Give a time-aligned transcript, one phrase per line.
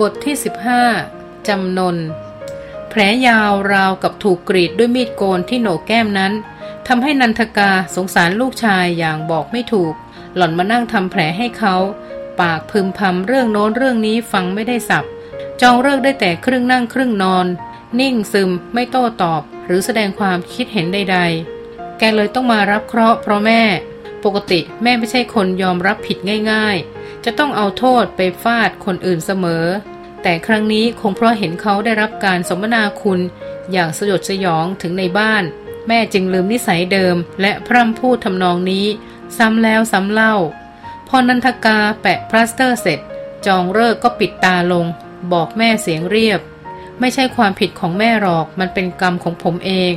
[0.00, 0.34] บทที่
[0.92, 1.96] 15 จำนน
[2.88, 6.32] แผลยาวราวกับถูกกรีดด้วยมีดโกนที่โหนกแก้มนั้น
[6.88, 9.94] ทำให้นันทกาสงสารลูกชายอย่างบอกไม่ถูก
[10.36, 11.76] หล่อนมานั่งทำแผลให้เขา
[12.40, 15.04] ปากพึมพำเรื่องโน้นเรื่องนี้ฟังไม่ได้สับ
[15.60, 17.46] จองเลิกได้แต่ครึ่งนั่งครึ่งนอน
[18.00, 21.18] นิ่งซึมไม่โต้ตอบ หรือแสดงความคิดเห็นใด
[21.58, 23.62] ๆ แกเลยต้องมารับเคราะห์เพราะแม่
[24.24, 26.18] ปกติแม่ไม่ใช่คนยอมรับผิด
[26.52, 29.64] ง่าย ๆ จะต้องเอาโทษไปฟาดคนอื่นเสมอ
[30.22, 33.20] แต่ครั้งนี้คงเพราะเห็นเขาได้รับการสมนาคุณ
[33.72, 35.44] อย่างสยดสยองถึงในบ้าน
[35.88, 38.86] แม่จึงลืมนิสัยเดิม และพร่ำพูดทำนองนี้
[39.38, 40.34] ซ้ำแล้วซ้ำเล่า
[41.08, 43.00] พอนันทกาแปะพลาสเตอร์เสร็จ
[43.46, 44.86] จองเลิกก็ปิดตาลง
[45.32, 46.40] บอกแม่เสียงเรียบ
[47.00, 49.94] ไม่ใช่ความผิดของแม่หรอกมันเป็นกรรมของผมเอง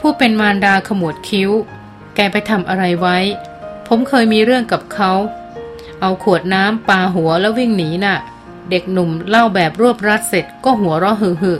[0.00, 1.50] ผู้เป็นมารดาขมวดคิ้ว
[2.14, 3.18] แกไปทำอะไรไว้
[3.88, 5.12] ผมเคยมีเรื่องกับเขา
[6.00, 8.18] เอาขวดน้ำปาหัวแล้ววิ่งหนีน่ะ
[8.70, 11.54] เด็กหนุ่มเล่าแบบรวบรัดเสร็จก็หัวเราะหึหึ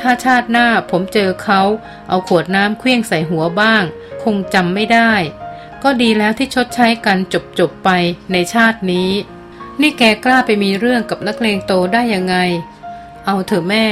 [0.00, 1.60] ถ้าชาติหน้าผมเจอเขา
[2.08, 3.82] เอาขวดน้ำเคลี้ยงใส่หัวบ้าง
[4.22, 5.12] คงจำไม่ได้
[5.82, 7.90] ก็ดีแล้วที่ชดใช้กันจบจบไป
[8.32, 9.10] ในชาตินี้
[9.80, 12.36] นี่แกกล้าไปมีเรื่องกับนักเลงโตได้ยังไง
[13.26, 13.86] เอาเถอะแม่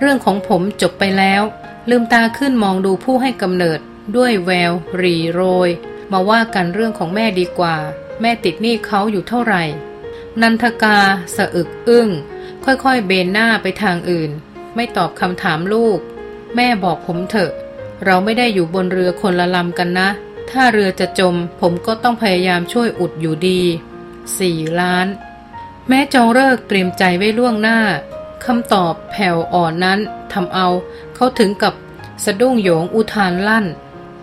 [0.00, 1.42] เรื่องของผมจบไปแล้ว
[1.90, 3.78] ลืมตาขึ้นมองดูผู้ให้กำเนิด
[4.16, 5.68] ด้วยแววรีโรย
[6.12, 7.76] มาว่ากันเรื่องของแม่ดีกว่า
[8.20, 9.62] แม่ติดหนี้เขาอยู่เท่าไหร่
[10.40, 10.98] นันทกา
[11.36, 12.08] สะอึกอึ้ง
[12.64, 14.30] ค่อยๆเบนหน้าไปทางอื่น
[14.74, 15.98] ไม่ตอบคำถามลูก
[16.56, 17.52] แม่บอกผมเถอะ
[18.04, 20.08] เราไม่ได้อยู่บนเรือคนละลำกันนะ
[20.50, 23.60] ถ้าเรือจะจม ผมก็ต้องพยายามช่วยอุดอยู่ดี
[24.38, 25.06] สี่ล้าน
[25.88, 27.78] แม่จองเลิกเตรียมใจไว้ล่วงหน้า
[28.44, 29.98] คำตอบแผ่วอ่อนนั้น
[30.32, 30.68] ทำเอา
[31.14, 31.74] เขาถึงกับ
[32.24, 33.66] สะดุ้งโยงอุทานลั่น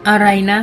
[0.08, 0.60] อะไรนะ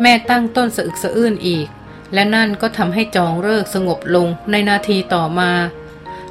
[0.00, 1.66] แม่ตั้งต้นสะอึกสะอื้นอีก
[2.14, 5.52] และนั่นก็ทำให้จองเลิกสงบลงในนาทีต่อมา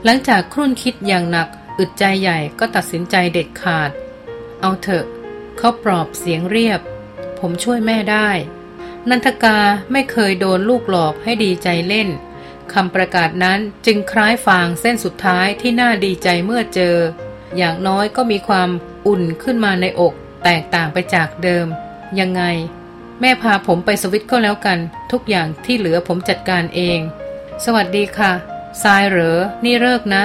[0.04, 1.48] หลังจากครุ่นคิดอย่างหนัก
[1.80, 3.92] อึดใจใหญ่ก็ตัดสินใจเด็ดขาด
[4.62, 5.06] เอาเถอะ
[5.58, 6.82] เขาปลอบเสียงเรียบ
[7.40, 8.30] ผมช่วยแม่ได้
[9.10, 9.60] นันทกา
[9.92, 12.10] ไม่เคยโดนลูกหลอกให้ดีใจเล่น
[12.74, 16.96] คำประกาศนั้นจึงคล้ายฟางเส้นสุดท้ายที่น่าดีใจเมื่อเจอ
[17.58, 18.70] อย่างน้อยก็มีความ
[19.08, 21.68] อุ่นขึ้นมาในอก แตกต่างไปจากเดิม
[22.20, 22.44] ยังไง
[23.20, 24.80] แม่พาผมไปสวิตก็แล้วกัน
[25.12, 27.00] ทุกอย่างที่เหลือผมจัดการเอง
[27.64, 28.32] สวัสดีค่ะ
[28.84, 30.24] ทรายเหรอ นี่เลิกนะ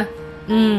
[0.50, 0.76] อืม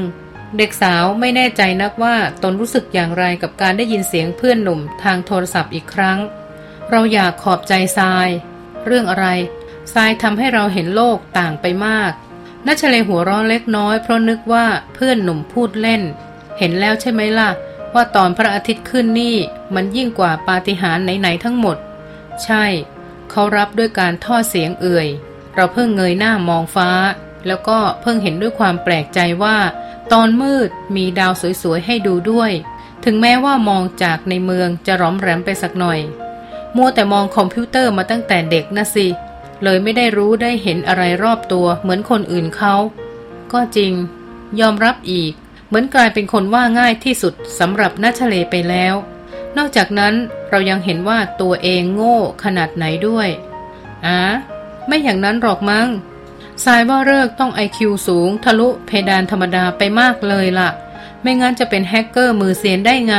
[0.58, 6.20] เด็กสาวไม่แน่ใจนักว่าตนรู้สึกอย่างไรกับการได้ยินเสียงเพื่อนหนุ่มทางโทรศัพท์อีกครั้ง
[6.90, 8.30] เราอยากขอบใจทราย
[8.86, 9.28] เรื่องอะไร
[9.94, 12.12] ทรายทำให้เราเห็นโลกต่างไปมาก
[12.68, 16.02] นัชเลหัวร้อนเล็กน้อยเพราะนึกว่าเพื่อนหนุ่มพูดเล่น
[16.58, 17.50] เห็นแล้วใช่ไหมล่ะ
[17.94, 19.36] ว่าตอนพระอาทิตย์ขึ้นนี่
[19.76, 21.78] มันยิ่งกว่าปาฏิหาริย์ไหนๆทั้งหมด
[22.46, 22.66] ใช่
[23.30, 25.08] เขารับด้วยการท่อเสียงเอื่อย
[25.56, 26.90] เราเพิ่งเงยหน้ามองฟ้า
[27.48, 29.58] แล้วก็เพิ่งเห็นด้วยความแปลกใจว่า
[30.14, 32.52] ตอนมืดมีดาวสวยๆให้ดูด้วย
[33.06, 36.00] ถึงแม้ว่ามองจากในเมืองจะร้อมแรมไปสักหน่อย
[36.76, 39.08] มัวแต่มองคอมพิวเตอร์มาตั้งแต่เด็กนะสิ
[39.64, 42.76] เลยไม่ได้รู้ได้เห็นอะไรรอบตัวเหมือนคนอื่นเขา
[43.54, 43.94] ก็จริง
[44.60, 45.34] ยอมรับอีก
[45.68, 48.96] เหมือนกลายเป็นคนว่าง่ายที่สุดสำหรับนัชเลไปแล้ว
[49.62, 50.16] นอกจากนั้น
[50.50, 53.30] เรายังเห็นว่าตัวเองโง่ขนาดไหนด้วย
[54.06, 54.22] อะ
[54.88, 55.88] ไม่อย่างนั้นหรอกมั้ง
[56.66, 60.70] สายว่าเลิกต้องไอคิวสูง ทะลุเพดานธรรมดาไปมากเลยล่ะ
[61.22, 63.16] ไม่งั้นจะเป็นแฮกเกอร์มือเสียนได้ไง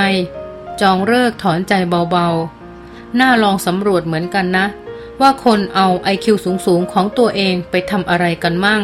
[0.81, 1.73] จองเลิกถอนใจ
[2.11, 4.67] เบาๆ น่าลองสำรวจเหมือนกันนะ
[5.21, 6.37] ว่าคนเอาไอคิว
[6.67, 8.83] สูงๆ ของตัวเองไปทำอะไรกันมั่ง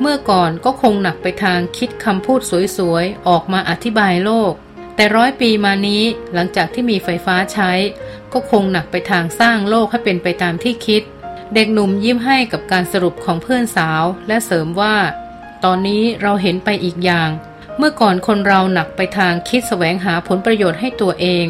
[0.00, 2.40] เมื่อก่อนก็คงหนักไปทางคิดคำพูด
[2.76, 4.54] สวยๆ ออกมาอธิบายโลก
[4.94, 6.02] แต่ร้อยปีมานี้
[6.34, 7.72] หลังจากที่มีไฟฟ้าใช้
[8.32, 11.02] ก็คงหนักไปทางสร้างโลกให้เป็นไปตามที่คิด
[11.54, 14.96] เด็กหนุ่มยิ้มให้กับการสรุปของเพื่อนสาวและเสริมว่า
[15.64, 17.30] ตอนนี้เราเห็นไปอีกอย่าง
[17.76, 21.46] เมื่อก่อนคนเราหนักไปทางคิดแสวงหาผลประโยชน์ให้ตัวเอง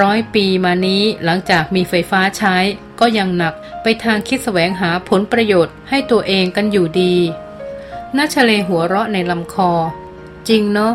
[0.00, 2.56] ร้อยปีมานี้หลังจากมีไฟฟ้าใช้
[3.00, 7.14] ก็ยังหนักไปทางคิดแสวงหาผลประโยชน์ให้ตัวเองกันอยู่ดี
[8.16, 9.72] นัชเลหัวเราะในลำคอ
[10.48, 10.94] จริงเนาะ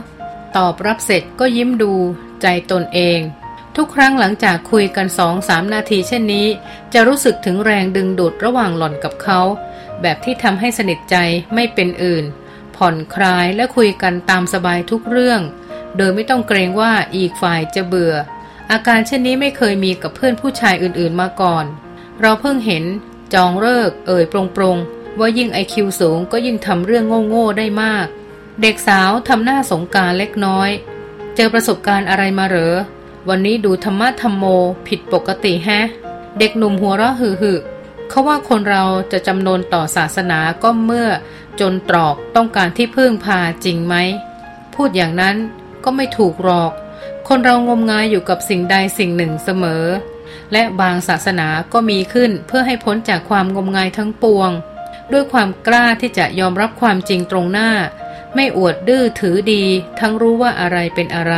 [0.58, 1.94] ตอบรับเสร็จก็ยิ้มดู
[2.42, 3.20] ใจตนเอง
[3.76, 6.48] ทุกครั้งหลังจากคุยกันสองสามนาทีเช่นนี้
[6.94, 9.42] จะรู้สึกถึงแรงดึงดูดระหว่างหล่อนกับเขา
[10.02, 11.16] แบบที่ทำให้สนิทใจ
[11.54, 12.26] ไม่เป็นอื่น
[12.76, 15.42] ผ่อนคลายและคุยกันตามสบายทุกเรื่อง
[15.98, 18.14] โดยไม่ต้องเกรงว่าอีกฝ่ายจะเบื่อ
[18.72, 21.66] อาการเช่นนี้ไม่เคยมีกับเพื่อนผู้ชายอื่นๆมาก่อน
[22.22, 22.84] เราเพิ่งเห็น
[23.34, 24.26] จองเลิก เอ่ย
[24.56, 28.08] ปรงๆว่ายิ่งไอคิวสูงก็ยิ่งทำเรื่องโง่ๆได้มาก
[28.62, 30.70] เด็กสาวทำหน้าสงการเล็กน้อย
[31.36, 32.76] เจอประสบการณ์อะไรมาเหรอ
[33.30, 34.44] วันนี้ดูธรรมะธรรมโม
[34.88, 35.88] ผิดปกติแฮะ
[36.40, 41.08] เด็กหนุ่มหัวเราะหึ่ๆเขาว่าคนเราจะจำนนต่อศาสนาก็เมื่อ
[41.60, 43.96] จนตรอกต้องการที่พึ่งพาจริงไหม
[44.76, 45.36] พูดอย่างนั้น
[45.84, 46.72] ก็ไม่ถูกหรอก
[47.28, 49.86] คนเรางมงายอยู่กับสิ่งใดสิ่งหนึ่งเสมอ
[50.52, 54.52] และบางศาสนาก็มีขึ้นเพื่อให้พ้นจากความงมงายทั้งปวง
[55.12, 57.70] ด้วยความกล้าที่จะยอมรับความจริงตรงหน้า
[58.36, 59.64] ไม่อวดดื้อถือดี
[60.00, 61.36] ทั้งรู้ว่าอะไรเป็นอะไร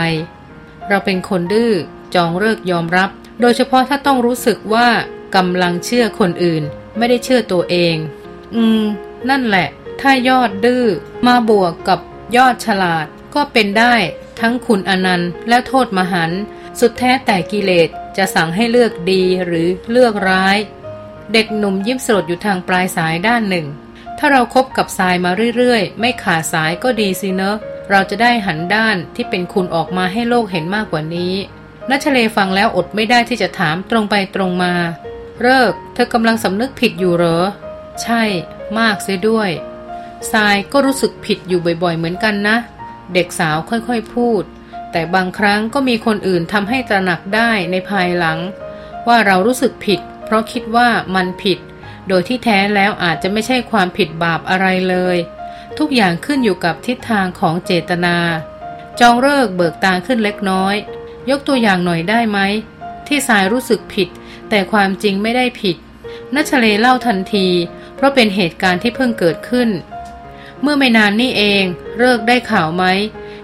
[0.87, 1.73] เราเป็นคนดื้อ
[2.15, 3.09] จองเลิกยอมรับ
[3.41, 4.87] โดยเฉพาะถ้าต้องรู้สึกว่า
[5.35, 6.63] กำลังเชื่อคนอื่น
[6.97, 7.95] ไม่ได้เชื่อตัวเอง
[8.55, 8.83] อืม
[9.29, 9.67] นั่นแหละ
[10.01, 10.85] ถ้ายอดดื้อ
[11.27, 11.99] มาบวกกับ
[12.37, 13.05] ยอดฉลาด
[13.35, 13.95] ก็เป็นได้
[14.39, 16.31] ทั้งคุณอนันต์และโทษมหัน
[16.79, 20.57] สุดแท้แต่กิเลสจะสั่งให้เลือกดีหรือเลือกร้าย
[21.33, 23.65] เด็กหนุ่มยิ้มสลดอยู่ทางปลายสายด้านหนึ่ง
[24.19, 27.57] ถ้าเราครบกับสายมาเรื่อยๆ ไม่ขาดสายก็ดีสิเนอะ
[27.91, 31.33] เราจะได้หันด้านที่เป็นคุณออกมาให้โลกเห็นมากกว่านี้
[31.89, 34.73] นัชเลฟังแล้วอดไม่ได้ที่จะถามตรงไปตรงมา
[35.41, 37.43] เลิก เธอกำลังสำนึกผิดอยู่เหรอ
[38.03, 38.23] ใช่
[38.79, 39.49] มากเสียด้วย
[40.31, 42.57] ทรายก็รู้สึกผิดอยู่บ่อยๆ เหมือนกันนะ
[43.13, 44.43] เด็กสาวค่อยๆพูด
[44.91, 48.39] แต่บางครั้งก็มีคนอื่นทำให้ตระหนักได้ในภายหลัง
[49.07, 51.57] ว่าเรารู้สึกผิด เพราะคิดว่ามันผิด
[52.07, 55.17] โดยที่แท้แล้วอาจจะไม่ใช่ความผิดบาปอะไรเลย
[55.77, 58.17] ทุกอย่างขึ้นอยู่กับทิศทางของเจตนา
[58.99, 60.75] จองเลิกเบิกตาขึ้นเล็กน้อย
[61.29, 62.39] ยกตัวอย่างหน่อยได้ไหม
[63.07, 64.09] ที่สายรู้สึกผิด
[64.49, 65.77] แต่ความจริงไม่ได้ผิด
[66.35, 67.47] นัชเลเล่าทันที
[67.95, 69.69] เพราะเป็นเหตุการณ์ที่เพิ่งเกิดขึ้น
[70.61, 71.63] เมื่อไม่นานนี่เอง
[71.97, 72.83] เลิกได้ข่าวไหม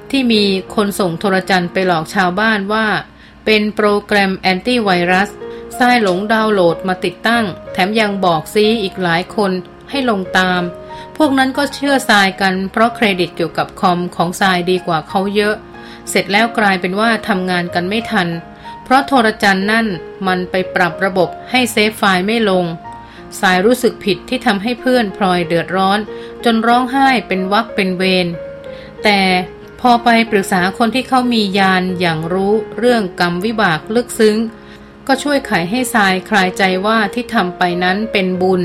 [0.10, 0.44] ที่มี
[0.76, 2.88] คนส่งโทรจันไปหลอกชาวบ้านว่า
[3.46, 5.30] เป็นโปรแกรมแอนตี้ไวรัส
[5.80, 9.52] ทรายหลงดาวน์โหลดมาติดตั้ง แถมยังบอกซี้อีกหลายคน
[9.90, 10.62] ให้ลงตาม
[11.18, 15.56] พวกนั้นก็เชื่อทรายกันเพราะเครดิตเกี่ยวกับคอมของทรายดีกว่าเขาเยอะ
[16.10, 18.28] เสร็จแล้วกลายเป็นว่าทำงานกันไม่ทัน
[18.84, 19.88] เพราะโทรจันนั่น
[20.28, 22.66] มันไปปรับระบบให้เซฟไฟล์ไม่ลง
[23.40, 26.00] ทรายรู้สึกผิดที่ทำให้เพื่อนพลอยเดือดร้อน
[26.44, 28.28] จนร้องไห้เป็นวรรคเป็นเวร
[29.04, 29.20] แต่
[29.82, 34.38] พอไปปรึกษาคนที่เขามียานอย่างรู้เรื่องกรรมวิบากลึกซึ้ง
[35.14, 38.62] ก็ช่วยไขให้ทรายคลายใจว่าที่ทำไปนั้นเป็นบุญ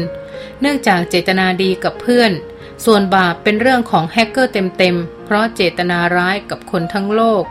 [0.60, 2.32] เนื่องจากเจตนาดีกับเพื่อน
[2.84, 7.44] ส่วนบาปเป็นเรื่องของแฮกเกอร์เต็มๆ เพราะเจตนาร้ายกับคนทั้งโลก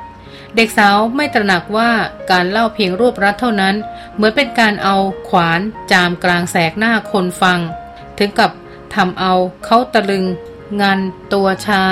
[0.56, 1.92] เด็กสาวไม่ตระหนักว่า
[2.32, 3.76] การเล่าเพียงรูปรัดเท่านั้น
[4.16, 4.96] เหมือนเป็นการเอา
[5.30, 5.60] ขวาน
[5.92, 7.60] จามกลางแสกหน้าคนฟัง
[8.18, 8.52] ถึงกับ
[8.96, 9.34] ทำเอา
[9.66, 10.26] เขาตะลึง
[10.82, 11.00] งัน
[11.34, 11.84] ตัวชา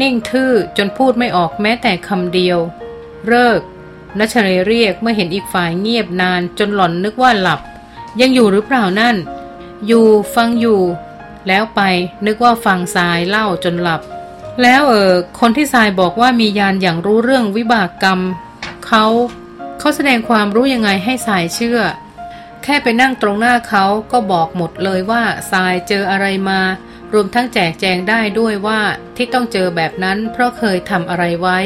[0.00, 2.58] นิ่งทื่อจนพูดไม่ออกแม้แต่คำเดียว
[3.28, 3.60] เลิก
[4.18, 7.60] นัชเรเรียกเมื่อเห็นอีกฝ่ายเงียบนานจนหล่อนนึกว่าหลับ
[8.20, 9.16] ยังอยู่หรือเปล่านั่น
[9.86, 10.80] อยู่ฟังอยู่
[11.48, 11.80] แล้วไป
[12.26, 14.00] นึกว่าฟังสายเล่าจนหลับ
[14.62, 18.20] แล้วเออคนที่ทรายบอกว่ามียานอย่างรู้เรื่องวิบากกรรม
[18.86, 19.04] เขา
[19.78, 21.80] เขาแสดงความรู้ยังไงให้ทรายเชื่อ
[22.62, 25.22] แค่ไปนั่งตรงหน้าเขาก็บอกหมดเลยว่า
[25.52, 26.60] ทรายเจออะไรมา
[27.12, 28.80] รวมทั้งแจกแจงได้ด้วยว่า
[29.16, 31.58] ที่ต้องเจอแบบนั้นเพราะเคยทำอะไรไว้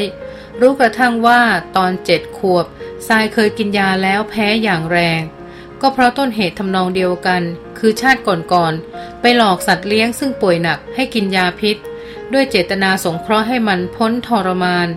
[0.61, 1.41] รู้กระทั่งว่า
[1.77, 2.65] ตอนเจ็ดขวบ
[3.07, 5.21] ทรายเคยกินยาแล้วแพ้อย่างแรง
[5.81, 7.41] ก็เพราะต้นเหตุทำนองเดียวกัน
[7.77, 11.77] คือชาติก่อนๆไปหลอกสัตว์เลี้ยงซึ่งป่วยหนักให้กินยาพิษ
[12.33, 14.87] ด้วยเจตนาสงเคราะห์ให้มันพ้นทรมาน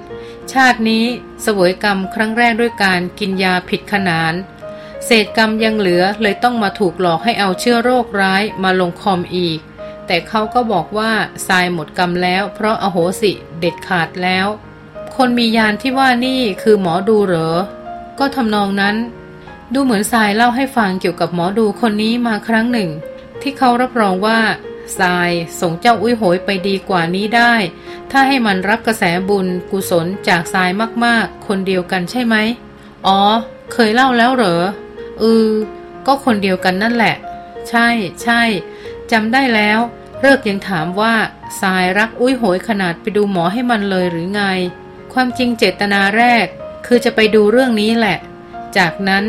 [0.52, 1.04] ชาตินี้
[1.46, 4.34] สวยกรรมครั้งแรกด้วยการกินยาผิดขนาน
[5.04, 9.58] เศษกรรมยังเหลือเลยต้องมาถูกหลอกให้เอาเชื้อโรคร้ายมาลงคอมอีก
[10.06, 11.12] แต่เขาก็บอกว่า
[11.48, 14.46] ทรายหมดกรรมแล้ว เพราะอโหสิเด็ดขาดแล้ว
[15.24, 17.50] คนมียานที่ว่านี่คือหมอดูเหรอ
[18.18, 18.96] ก็ทำนองนั้น
[19.74, 22.90] ดูเหมือนทรายเล่าให้ฟังเกี่ยวกับหมอดูคนนี้มาครั้งหนึ่ง
[23.42, 24.40] ที่เขารับรองว่า
[24.98, 27.54] ทรายส่งเจ้าอุ้ยโหยไปดีกว่านี้ได้
[28.10, 30.70] ถ้าให้มันรับกระแสบุญกุศลจากทราย
[31.04, 32.36] มากๆ คนเดียวกันใช่ไหม
[33.06, 33.20] อ๋อ
[33.72, 34.62] เคยเล่าแล้วเหรอ
[35.18, 35.48] เออ
[36.06, 37.14] ก็คนเดียวกันนั่นแหละ
[37.68, 37.88] ใช่
[38.22, 38.42] ใช่
[39.12, 39.78] จำได้แล้ว
[40.20, 41.14] เลิกยังถามว่า
[41.60, 44.44] ทรายรักอุ้ยโหยขนาดไปดูหมอให้มันเลยหรือไง
[45.12, 46.46] ความจริงเจตนาแรก
[46.86, 48.18] คือจะไปดูเรื่องนี้แหละ
[48.76, 49.24] จากนั้น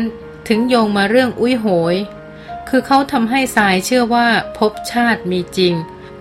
[0.48, 1.96] ถึงโยงมาเรื่องอุ้ยโหย
[2.68, 5.74] คือเขาทำให้ทรายเชื่อว่าพบชาติมีจริง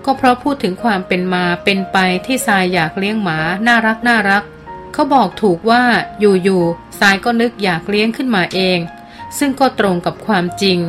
[0.06, 4.44] ก็เพราะพูดถึงความเป็นมาเป็นไปที่ทรายอยากเลี้ยงหมาน่ารักน่ารัก
[4.94, 5.84] เขาบอกถูกว่า
[6.20, 8.80] อยู่ๆทรายก็นึกอยากเลี้ยงขึ้นมาเอง
[9.38, 10.80] ซึ่งก็ตรงกับความจริง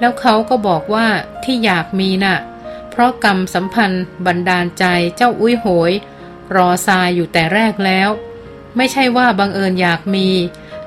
[0.00, 1.06] แล้วเขาก็บอกว่า
[1.44, 2.36] ที่อยากมีนะ่ะ
[2.90, 4.84] เพราะกรรมสัมพันธ์บันดาลใจ
[5.16, 5.92] เจ้าอุ้ยโหย
[6.56, 8.08] รอทรายอยู่แต่แรกแล้ว
[8.76, 10.28] ไม่ใช่ว่าบังเอิญอยากมี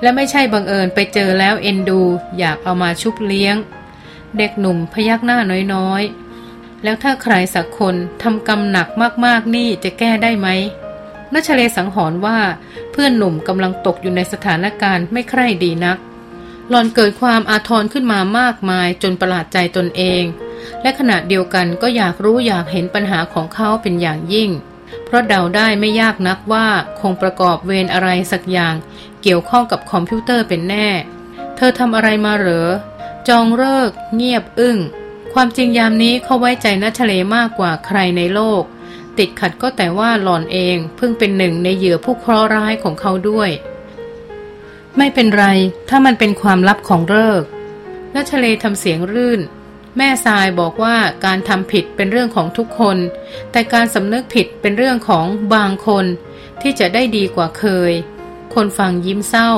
[0.01, 2.01] และไม่ใช่บังเอิญไปเจอแล้วเอ็นดู
[2.39, 3.55] อยากเอามาชุบเลี้ยง
[4.37, 5.39] เด็กหนุ่มพยักหน้า
[5.73, 8.87] น้อยๆ แล้วถ้าใครสักคนทำกรรมหนัก
[9.25, 10.47] มากๆนี่จะแก้ได้ไหม
[11.33, 12.39] นัชเลสังหรณ์ว่า
[12.91, 15.97] เพื่อนหนุ่มกำลังตกอยู่ในสถานการณ์ไม่ใคร่ดีนัก
[16.69, 20.23] หลอนเกิดความอาทรขึ้นมามากมายจนประหลาดใจตนเอง
[20.81, 24.49] และขณะเดียวกันก็อยากรู้อยากเห็นปัญหาของเขาเป็นอย่างยิ่ง
[25.05, 26.67] เพราะเดาได้ไม่ยากนักว่า
[26.99, 28.75] คงประกอบเวรอะไรสักอย่าง
[29.21, 30.87] เกี่ยวข้องกับคอมพิวเตอร์เป็นแน่
[31.55, 32.69] เธอทำอะไรมาเหรอ
[33.27, 34.77] จองเลิก เงียบอึ้ง
[35.33, 38.63] ความจริงยามนี้เขาไว้ใจนัชเลมากกว่าใครในโลก
[39.17, 43.49] ติดขัดก็แต่ว่าหลอนเองเพิ่งเป็นหนึ่งในเหยื่อผู้เคราะห์ร้ายของเขาด้วย
[44.97, 45.45] ไม่เป็นไร
[45.89, 47.43] ถ้ามันเป็นความลับของเลิก
[48.15, 49.41] นัชเลทำเสียงรื่น
[49.97, 52.97] แม่ทรายบอกว่าการทำผิดเป็นเรื่องของทุกคน
[53.51, 56.05] แต่การสำนึกผิดเป็นเรื่องของบางคน
[56.61, 57.91] ที่จะได้ดีกว่าเคย
[58.55, 59.51] คนฟังยิ้มเศร้า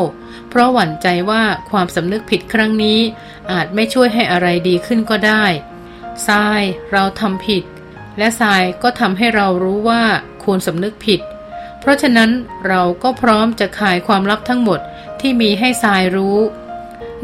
[0.49, 2.99] เพราะหวั่นใจว่าความสำนึกผิดครั้งนี้
[3.51, 5.45] อาจไม่ช่วยให้อะไรดีขึ้นก็ได้
[6.27, 7.63] ทรายเราทำผิด
[8.17, 10.03] และทรายก็ทำให้เรารู้ว่า
[10.43, 11.19] ควรสำนึกผิด
[11.79, 12.29] เพราะฉะนั้น
[12.67, 14.79] เราก็พร้อมจะขายความลับทั้งหมด
[15.19, 16.37] ที่มีให้ทรายรู้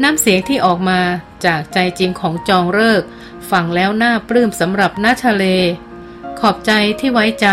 [0.02, 1.00] น้ำเสียงที่ออกมา
[1.46, 3.02] จากใจจริงของจองเลิก
[3.50, 5.44] ฟังแล้วน่าปลื้มสำหรับนาชเล
[6.40, 7.46] ขอบใจที่ไว้ใจ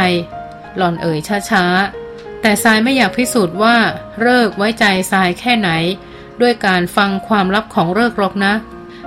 [0.77, 1.19] หล่อนเอ่ย
[1.49, 3.77] ช้าๆ แต่ทรายไม่อยากพิสูจน์ว่า
[4.21, 5.69] เลิกไว้ใจทรายแค่ไหน
[6.41, 8.53] ด้วยการฟังความลับของเลิกรอกนะ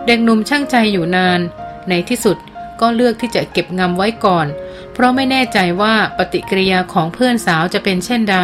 [0.06, 1.40] เด็กหนุ่มช่างใจอยู่นาน
[1.88, 2.36] ในที่สุด
[2.80, 4.46] ก็เลือกที่จะเก็บงำไว้ก่อน
[4.92, 8.38] เพราะไม่แน่ใจว่าปฏิกิริยาของเพื่อนสาวจะเป็นเช่นใด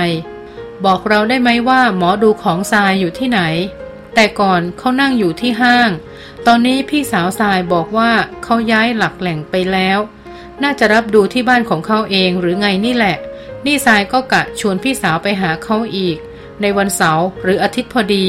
[0.85, 3.41] บอกเราได้ไหมว่าหมอดูของทรายอยู่ที่ไหน
[4.15, 5.91] แต่ก่อนเขานั่งอยู่ที่ห้าง
[6.47, 8.11] ตอนนี้พี่สาวทรายบอกว่า
[8.43, 9.99] เขาย้ายหลักแหล่งไปแล้ว
[10.63, 13.17] น่าจะรับดูที่บ้านของเขาเองหรือไงนี่แหละ
[13.67, 16.17] นี่ทรายก็กะชวนพี่สาวไปหาเขาอีก
[16.61, 18.27] ในวันเสาร์หรืออาทิตย์พอดี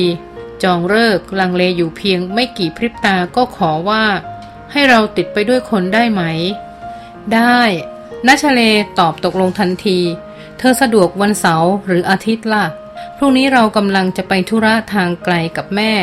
[0.64, 4.06] จองเลิกลังเลอยู่เพียงไม่กี่พริบตาก็ขอว่า
[4.72, 6.22] ให้เราติดไปด้วยคนได้ไหม
[7.34, 7.62] ได้
[8.28, 8.62] นัชเล
[9.00, 10.00] ตอบตกลงทันที
[10.58, 12.66] เธอสะดวกวันเสาร์หรืออาทิตย์ล่ะ
[13.18, 15.94] พรุ่งนี้เรากำลังจะไปธุระทางไกลกับแม่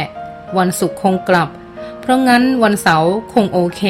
[0.59, 1.49] วันศุกร์คงกลับ
[2.09, 3.83] ราะงั้นวันเสาร์คงโอเค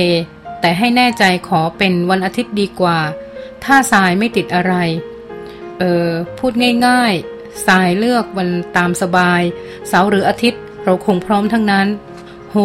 [0.61, 2.99] แต่ให้แน่ใจขอเป็นวันอาทิตย์ดีกว่า
[3.65, 4.75] ถ้าสายไม่ติดอะไร
[5.79, 6.09] เออ
[6.39, 6.53] พูด
[6.89, 7.15] ง่าย
[7.67, 9.43] สายเลือกวันตามสบาย
[9.89, 11.87] เสาร์หรืออาทิตย์เราคงพร้อมทั้งนั้น
[12.51, 12.57] โห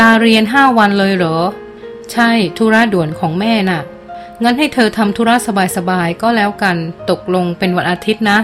[0.00, 1.38] ลาเรียนห้าวันเลยเหรอ
[2.12, 3.82] ใช่ธุระด่วนของแม่น่ะ
[4.42, 5.34] งั้นให้เธอทำธุระ
[5.76, 6.76] สบายๆก็แล้วกัน
[7.10, 8.38] ตกลงเป็นวันอาทิตย์นะ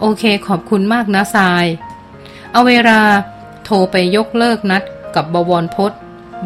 [0.00, 1.64] โอเคขอบคุณมากนะทราย
[2.52, 3.00] เอาเวลา
[3.64, 4.82] โทรไปยกเลิกนัด
[5.16, 5.92] กับบวรพศ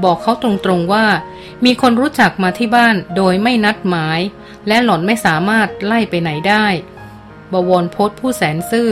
[0.04, 1.06] บอกเขาตรงๆว่า
[1.64, 4.20] มีคนรู้จักมาที่บ้านโดยไม่นัดหมาย
[4.68, 6.66] และหล่อนไม่สามารถไล่ไปไหนได้
[7.52, 8.90] บวรพศผู้แสนซื่อ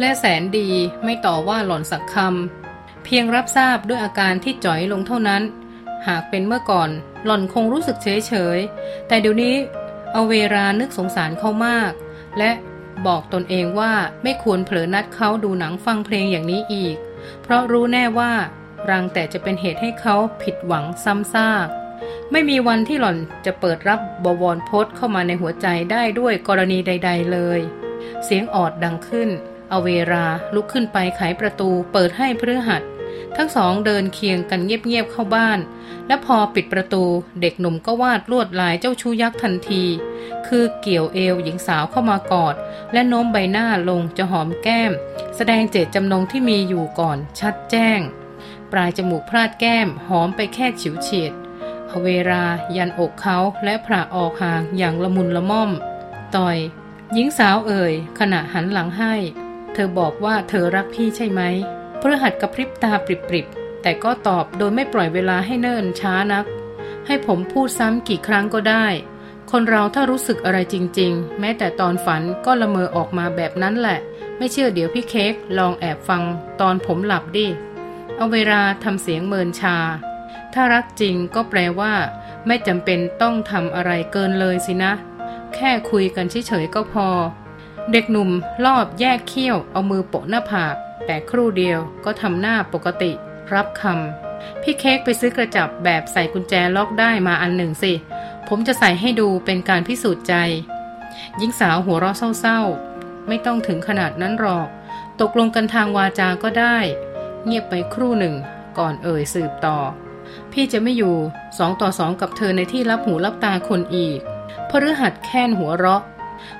[0.00, 0.70] และแสนดี
[1.04, 5.42] ไม่ต่อว่าหล่อนสักคำเพียงรับทราบด้วยอาการที่จ่อยลงเท่านั้น
[6.06, 6.90] หากเป็นเมื่อก่อน
[7.24, 8.58] หล่อนคงรู้สึกเฉยเฉย
[9.08, 9.54] แต่เดี๋ยวนี้
[10.12, 11.92] เอาเวลานึกสงสารเขามาก
[12.38, 12.50] และ
[13.06, 16.96] บอกตนเองว่าไม่ควรเผลอนัดเขาดูหนังฟังเพลงอย่างนี้อีก
[17.42, 18.32] เพราะรู้แน่ว่า
[18.90, 21.68] รังแต่จะเป็นเหตุให้เขาผิดหวังซ้ำซาก
[22.32, 27.60] ไม่มีวันที่หล่อนจะเปิดรับบวรพศเข้ามาในหัวใจได้ด้วยกรณีใด ๆ เลย
[28.24, 29.30] เสียงออดดังขึ้น
[29.70, 32.82] เอาเวราลุกขึ้นไปไขประตูเปิดให้เพื่อหัด
[33.36, 35.58] ทั้งสองเดินเคียงกันเงียบๆเข้าบ้าน
[36.06, 37.04] และพอปิดประตู
[37.40, 39.84] เด็กหนุ่มก็วาดลวดลายเจ้าชูยักษ์ทันที
[40.46, 42.54] คือเกี่ยวเอวหญิงสาวเข้ามากอด
[42.92, 44.92] และโน้มใบหน้าลงจะหอมแก้ม
[45.36, 48.00] แสดงเจตจำนงที่มีอยู่ก่อนชัดแจ้ง
[48.72, 51.32] ปลายจมูกพลาดแก้มหอมไปแค่ฉิวเฉียด
[51.88, 52.44] เอเวรา
[52.76, 55.70] ยันอกเขาและผ่าออกห่างอย่างละมุนละม่อม
[56.36, 56.58] ต่อย
[57.12, 59.14] หญิงสาวเอ่ย ขณะหันหลังให้
[59.72, 61.42] เธอบอกว่าเธอรักพี่ใช่ไหม
[61.98, 66.46] เพื่อหัดกระพริบตาปริบๆ แต่ก็ตอบโดยไม่ปล่อยเวลาให้เนิ่นช้านัก
[67.06, 68.86] ให้ผมพูดซ้ำกี่ครั้งก็ได้
[69.50, 73.98] คนเราถ้ารู้สึกอะไรจริงๆ แม้แต่ตอนฝันก็ละเมอออกมาแบบนั้นแหละ
[74.38, 76.22] ไม่เชื่อเดี๋ยวพี่เค้กลองแอบฟัง
[76.60, 77.46] ตอนผมหลับดิ
[78.20, 79.76] เอาเวลาทำเสียงเมินชา
[80.54, 81.94] ถ้ารักจริงก็แปลว่า
[82.46, 84.92] ไม่จำเป็นต้องทำอะไรเกินเลยสินะ
[85.54, 87.08] แค่คุยกันเฉยๆก็พอ
[87.92, 88.30] เด็กหนุ่ม
[88.64, 90.74] รอบแยกเขี้ยวเอามือโปะหน้าผาก
[91.06, 93.12] แต่ครู่เดียวก็ทำหน้าปกติ
[93.54, 97.92] รับคำพี่เค้กไปซื้อกระจับแบบใส่กุญแจล็อกได้มาอันหนึ่งสิ
[98.48, 100.34] ผมจะใส่ให้ดูเป็นการพิสูจน์ใจ
[101.36, 104.68] หญิงสาวหัวเราะเศร้าๆ ไม่ต้องถึงขนาดนั้นหรอก
[105.20, 106.78] ตกลงกันทางวาจาก็ได้
[107.44, 108.34] เงียบไปครู่หนึ่ง
[108.78, 109.78] ก่อนเอ่ยสืบต่อ
[110.52, 111.16] พี่จะไม่อยู่
[111.58, 114.20] สองต่อสองกับเธอในที่รับหูรับตาคนอีก
[114.70, 116.02] พฤหัสแค้นหัวเราะ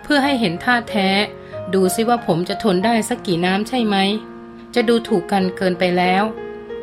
[0.02, 1.08] เพื่อให้เห็นท่าแท้
[1.74, 3.96] ดูซิว่าผมจะทนได้สักกี่น้ำใช่ไหม
[4.74, 6.24] จะดูถูกกันเกินไปแล้ว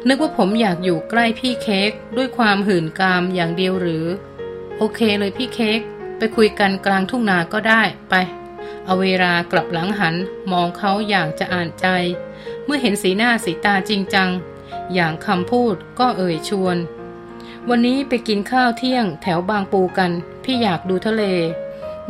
[0.08, 4.06] นึกว่าผมอยากอยู่ใกล้พี่เค้กด้วยความหื่นกามอย่างเดียวหรือ
[4.78, 5.80] โอเคเลยพี่เค้ก
[6.18, 8.16] ไปคุยกันกลางทุ่งนาก็ได้ไป
[8.88, 10.16] อาเวลากลับหลังหัน
[10.52, 11.88] มองเขาอย่างจะอ่านใจ
[12.66, 14.30] เมื่อเห็นสีหน้าสีตาจริงจัง
[14.94, 16.78] อย่างคำพูดก็เอ่ยชวน
[17.70, 20.12] วันนี้ไปกินข้าวเที่ยงแถวบางปูกัน
[20.44, 21.24] พี่อยากดูทะเล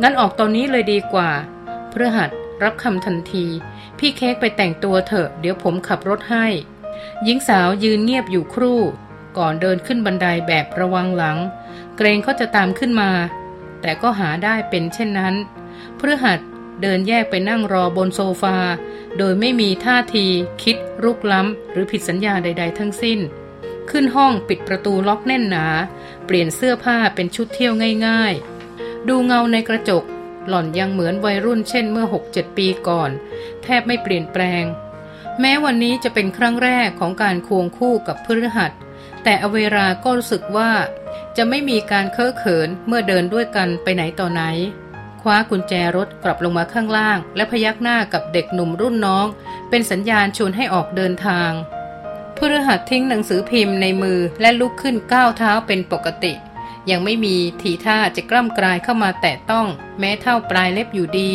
[0.02, 1.30] งั้นออกตอนนี้เลยดีกว่า
[1.90, 2.30] เพื่อหัด
[2.62, 3.46] รับคำทันที
[3.98, 6.46] พี่เค้กไปแต่งตัวเถอะเดี๋ยวผมขับรถให้
[7.24, 8.80] หญิงสาวยืนเงียบอยู่ครู่
[9.38, 11.38] ก่อนเดินขึ้นบันไดแบบระวังหลัง
[11.96, 13.10] เกรงเขาจะตามขึ้นมา
[13.80, 15.34] แต่ก็หาได้เป็นเช่นนั้น
[16.00, 16.40] พื่อหัด
[16.82, 18.58] เดินแยกไปนั่งรอบนโซฟา
[19.18, 20.26] โดยไม่มีท่าที
[20.62, 23.18] คิดรุกล้ำ หรือผิดสัญญาใด ๆ ทั้งสิ้น
[23.90, 25.66] ขึ้นห้องปิดประตูล็อกแน่นหนา
[26.26, 27.72] เปลี่ยนเสื้อผ้าเป็นชุดเที่ยว
[28.06, 30.04] ง่ายๆ ดูเงาในกระจก
[30.48, 33.10] หล่อนยังเหมือนวัยรุ่นเช่นเมื่อ 6-7 ปีก่อน
[33.62, 34.64] แทบไม่เปลี่ยนแปลง
[35.40, 38.72] แม้วันนี้จะเป็นครั้งแรกของการควงคู่กับพฤหัส
[39.24, 40.70] แต่อเวราก็รู้สึกว่า
[41.36, 44.42] จะไม่มีการเคอะเขินเมื่อเดินด้วยกันไปไหนต่อไหน
[45.26, 49.26] ว้ากุญแจรถกลับลงมาข้างล่าง และพยักหน้ากับเด็กหนุ่มรุ่นน้อง
[49.70, 51.50] เป็นสัญญาณชวนให้ออกเดินทาง
[52.36, 56.32] พฤหัสทิ้งหนังสือพิมพ์ในมือและลุกขึ้นก้าวเท้าเป็นปกติ
[56.90, 59.66] ยังไม่มีทีท่าจะกล้ำกลายเข้ามาแตะต้อง
[59.98, 61.32] แม้เท่าปลายเล็บอยู่ดี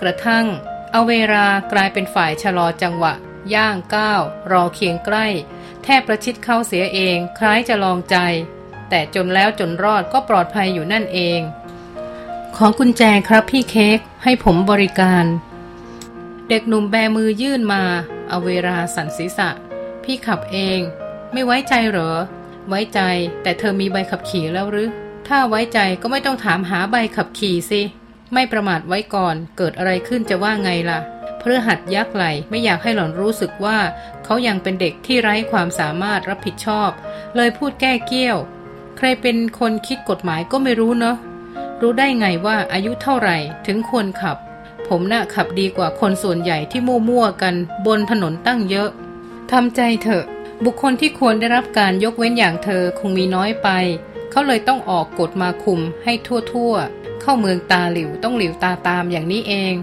[0.00, 0.46] กระทั่ง
[0.92, 3.14] เอาเวลากลายเป็นฝ่ายชะลอจังหวะ
[3.54, 5.26] ย่างก้าว รอเคียงใกล้
[5.84, 8.16] แทบประชิดเข้าเสียเอง คล้ายจะลองใจ
[8.90, 11.40] แต่จนแล้วจนรอดก็ปลอดภัยอยู่นั่นเอง
[12.56, 15.24] ขอกุญแจครับพี่เค้กให้ผมบริการ
[16.48, 17.82] เด็กหนุ่มแบมือยื่นมา
[18.28, 19.48] เอาเวลาสันศีษะ
[20.04, 20.80] พี่ขับเอง
[21.32, 22.12] ไม่ไว้ใจเหรอ
[22.68, 23.00] ไว้ใจ
[23.42, 24.90] แต่เธอมีใบขับขี่แล้วหรือ
[25.28, 27.80] ถ้าไว้ใจก็ไม่ต้องถามหาใบขับขี่สิ
[28.32, 31.00] ไม่ประมาทไว้ก่อน เกิดอะไรขึ้นจะว่าไงล่ะ
[31.40, 33.78] เพื่อหัดยักไหลไม่อยากให้หล่อนรู้สึกว่า
[34.24, 36.90] เขายังเป็นเด็กที่ไร้ความสามารถรับผิดชอบ
[37.36, 38.38] เลยพูดแก้เกี้ยว
[38.96, 41.16] ใครเป็นคนคิดกฎหมายก็ไม่รู้เนาะ
[41.82, 43.36] รู้ได้ไงว่าอายุเท่าไหร่
[43.66, 44.36] ถึงควรขับ
[44.88, 47.54] ผมน่ะขับดีกว่าคนส่วนใหญ่ที่มั่วๆกัน
[47.86, 48.90] บนถนนตั้งเยอะ
[49.52, 50.24] ทำใจเถอะ
[50.64, 53.68] บุคคลที่ควรได้รับการยกเว้นอย่างเธอคงมีน้อยไป
[54.30, 59.74] เขาเลยต้องออกกฎมาคุมให้ทั่วๆ เข้าเมืองตาหลิวต้องหลิวตาตามอย่างนี้เอง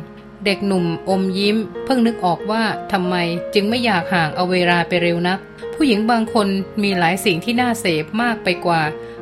[0.45, 3.15] เด็กหนุ่มอมยิ้ม เพิ่งนึกออกว่าทำไม
[3.53, 5.39] จึงไม่อยากห่างเอาเวลาไปเร็วนัก
[5.73, 6.47] ผู้หญิงบางคน
[6.81, 8.81] มีหลายสิ่งที่น่าเสพมากไปกว่า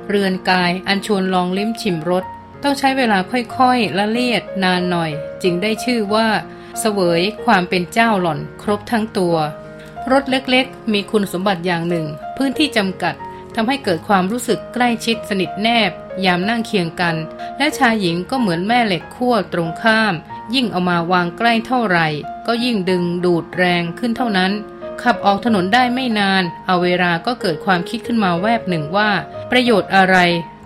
[0.09, 2.23] เรือนกายอันชวนลองลิ้มชิมรส
[2.63, 5.11] ต้องใช้เวลาค่อยๆ ละเลียดนานหน่อย
[5.43, 6.27] จึงได้ชื่อว่า
[6.79, 9.35] เสวยความเป็นเจ้าหล่อนครบทั้งตัว
[10.11, 12.05] รถเล็กๆ มีคุณสมบัติอย่างหนึ่ง
[12.37, 13.15] พื้นที่จำกัด
[13.55, 15.91] ทำให้เกิดความรู้สึกใกล้ชิดสนิทแนบ
[16.25, 17.15] ยามนั่งเคียงกัน
[17.57, 20.13] และชายหญิงก็เหมือนแม่เหล็กขั้วตรงข้าม
[20.55, 22.07] ยิ่งเอามาวางใกล้เท่าไหร่
[22.47, 24.51] ก็ยิ่งดึงดูดแรงขึ้นเท่านั้น
[25.03, 29.09] ขับออกถนนได้ไม่นาน เอาเวลาก็เกิดความคิดขึ้นมาแวบหนึ่งว่า
[29.51, 30.17] ประโยชน์อะไร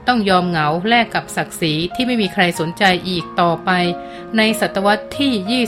[0.07, 3.71] ต้องยอมเหงาแลกกับศักดิ์ศรีที่ไม่มีใครสนใจอีกต่อไป
[4.37, 5.63] ในศตวรรษที่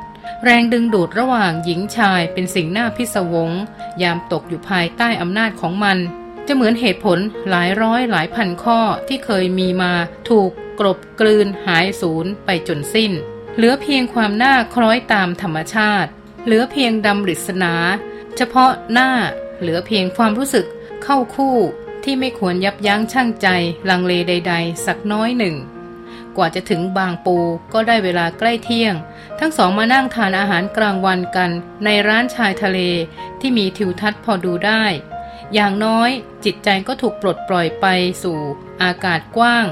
[0.00, 3.50] 21 แรงดึงดูดระหว่างหญิงชายเป็นสิ่งน่าพิศวง
[4.02, 5.98] ยามตกอยู่ภายใต้อำนาจของมัน
[6.46, 7.18] จะเหมือนเหตุผล
[7.48, 9.92] หลายร้อยหลายพันข้อที่เคยมีมา
[10.28, 13.12] ถูกกรบกลืนหายสูญไปจนสิ้น
[13.56, 16.10] เหลือเพียงความน่าคล้อยตามธรรมชาติ
[16.44, 17.74] เหลือเพียงดำริศนา
[18.36, 19.10] เฉพาะหน้า
[19.60, 20.66] เหลือเพียงความรู้สึก
[21.04, 21.56] เข้าคู่
[22.04, 23.48] ที่ไม่ควรยับยั้งชั่งใจ
[23.88, 25.56] ลังเลใด ๆ สักน้อยหนึ่ง
[26.36, 27.36] กว่าจะถึงบางปู
[27.72, 28.94] ก็ได้เวลาใกล้เที่ยง
[29.38, 31.50] ทั้งสองมานั่งทานอาหารกลางวันกัน
[31.84, 32.78] ในร้านชายทะเล
[33.40, 34.84] ที่มีทิวทัศน์พอดูได้
[35.54, 36.10] อย่างน้อย
[36.44, 37.86] จิตใจก็ถูกปลดปล่อยไป
[38.22, 38.38] สู่
[38.82, 39.66] อากาศกว้าง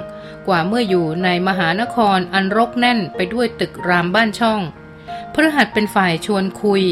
[0.49, 4.61] กว่าเมื่ออยู่ในมหานครอันรกแน่นไปด้วยตึกรามบ้านช่อง
[5.33, 6.83] พฤหัสเป็นฝ่ายชวนคุย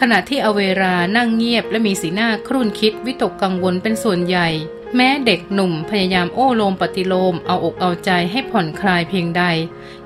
[0.00, 4.48] ขณะที่อเวรานั่งเงียบและมีสีหน้าครุ่นคิดวิตกกังวลเป็นส่วนใหญ่
[4.96, 9.42] แม้เด็กหนุ่มพยายามโอ้โลมปฏิโลมเอาอกเอาใจให้ผ่อนคลายเพียงใด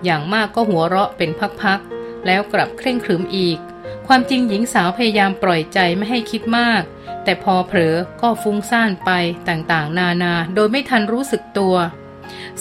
[0.04, 1.30] อย่างมากก็หัวเราะเป็น
[1.62, 3.58] พักๆ แล้วกลับเคร่งครึมอีก
[4.06, 6.82] ความจริงหญิงสาวพยายามปล่อยใจไม่ให้คิดมาก
[7.24, 9.10] แต่พอเผลอก็ฟุ้งซ่านไป
[9.48, 11.76] ต่างๆ นานา โดยไม่ทันรู้สึกตัว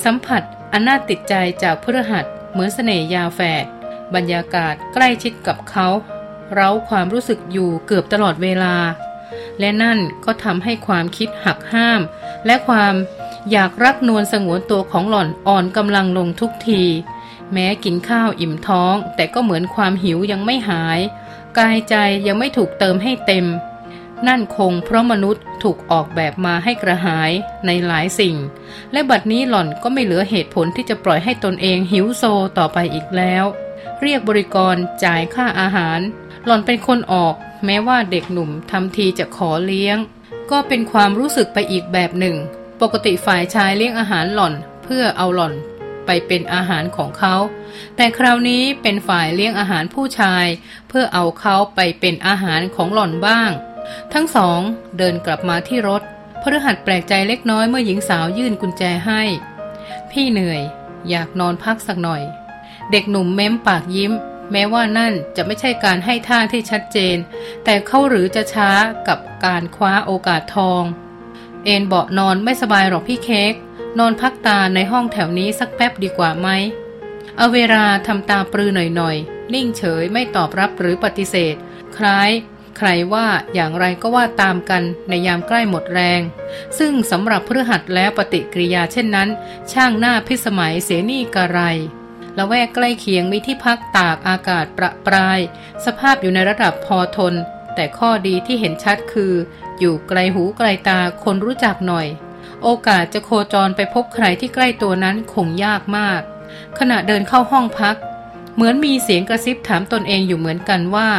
[0.03, 3.65] สัมผัสอันน่าติดใจจากพฤหัสเหมือนเสน่ยาแฝด
[4.15, 5.87] บรรยากาศใกล้ชิดกับเขา
[6.53, 8.75] เร้าความรู้สึกอยู่เกือบตลอดเวลา
[9.59, 12.01] และนั่นก็ทำให้ความคิดหักห้าม
[12.45, 12.93] และความ
[13.51, 16.83] อยากรักนวลสงวนตัวของหล่อนอ่อนกำลังลงทุกที
[17.53, 20.99] แม้กินข้าวอิ่มท้อง แต่ก็เหมือนความหิวยังไม่หาย
[21.59, 21.95] กายใจ
[22.27, 23.45] ยังไม่ถูกเติมให้เต็ม
[24.27, 27.31] นั่นคงเพราะมนุษย์ถูกออกแบบมาให้กระหาย
[27.65, 28.35] ในหลายสิ่ง
[28.91, 32.23] และบัดนี้หล่อนก็ไม่เหลือเหตุผลที่จะปล่อยให้ตนเองหิวโซ
[32.57, 33.45] ต่อไปอีกแล้ว
[34.01, 35.99] เรียกบริกรจ่ายค่าอาหาร
[36.45, 39.97] หล่อนเป็นคนออก แม้ว่าเด็กหนุ่มทำทีจะขอเลี้ยง
[40.51, 42.35] ก็เป็นความรู้สึกไปอีกแบบหนึ่ง
[42.81, 45.53] ปกติฝ่ายชายเลี้ยงอาหารหล่อนเพื่อเอาหล่อน
[46.05, 47.35] ไปเป็นอาหารของเขา
[47.95, 50.45] แต่คราวนี้เป็นฝ่ายเลี้ยงอาหารผู้ชาย
[50.89, 53.51] เพื่อเอาเขาไปเป็นอาหารของหล่อนบ้าง
[54.13, 54.59] ทั้งสอง
[54.97, 56.01] เดินกลับมาที่รถ
[56.41, 59.21] พฤหัสแปลกใจเล็กน้อยเมื่อหญิงสาวยื่นกุญแจให้
[60.11, 60.61] พี่เหนื่อย
[61.09, 62.21] อยากนอนพักสักหน่อย
[62.91, 64.11] เด็กหนุ่มเม้มปากยิ้ม
[64.51, 67.17] แม้ว่านั่นจะไม่ใช่การให้ท่าที่ชัดเจน
[67.63, 68.69] แต่เขาหรือจะช้า
[69.07, 70.83] กับการคว้าโอกาสทอง
[71.65, 73.53] เอนเบาะนอนไม่สบายหรอกพี่เค้ก
[73.99, 76.47] นอนพักตาในห้องแถวนี้สักแป๊บดีกว่าไหม
[77.37, 81.55] เอาเวลาทำตาปรือหน่อยๆ นิ่งเฉยไม่ตอบรับหรือปฏิเสธ
[81.97, 82.31] คล้าย
[82.77, 86.21] ใครว่าอย่างไรก็ว่าตามกันในยามใกล้หมดแรง
[86.79, 89.29] ซึ่งสำหรับพฤหัสแล้วปฏิกิริยาเช่นนั้น
[89.71, 91.61] ช่างหน้าพิสมัยเสียนี่กระไร
[92.37, 95.39] ละแวกใกล้เคียงมีที่พักตากอากาศประปราย
[95.85, 97.33] สภาพอยู่ในระดับพอทน
[97.75, 99.33] แต่ข้อดีที่เห็นชัดคือ
[99.79, 102.07] อยู่ไกลหูไกลตาคนรู้จักหน่อย
[102.63, 106.21] โอกาสจะโคจรไปพบใครที่ใกล้ตัวนั้นคงยากมาก
[106.79, 107.95] ขณะเดินเข้าห้องพัก
[108.55, 111.09] เหมือนมีเสียงกระซิบถามตนเองอยู่เหมือนกันว่า